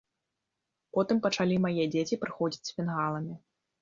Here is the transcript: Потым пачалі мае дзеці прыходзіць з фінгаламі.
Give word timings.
Потым 0.97 1.21
пачалі 1.27 1.55
мае 1.65 1.83
дзеці 1.97 2.19
прыходзіць 2.25 2.63
з 2.71 2.77
фінгаламі. 2.79 3.33